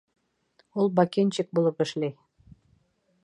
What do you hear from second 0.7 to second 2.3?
Ул бакенщик булып эшләй.